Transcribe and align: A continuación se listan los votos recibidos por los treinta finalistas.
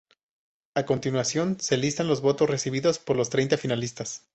A 0.73 0.87
continuación 0.87 1.59
se 1.59 1.77
listan 1.77 2.07
los 2.07 2.21
votos 2.21 2.49
recibidos 2.49 2.97
por 2.97 3.15
los 3.15 3.29
treinta 3.29 3.55
finalistas. 3.55 4.23